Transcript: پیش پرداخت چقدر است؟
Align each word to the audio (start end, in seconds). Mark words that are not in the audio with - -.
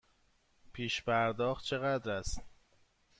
پیش 0.73 1.03
پرداخت 1.03 1.65
چقدر 1.65 2.11
است؟ 2.11 2.41